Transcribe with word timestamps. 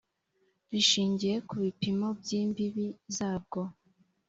rishingiye 0.71 1.35
ku 1.47 1.55
bipimo 1.63 2.07
by 2.19 2.29
imbibi 2.41 2.87
zabwo 3.17 3.61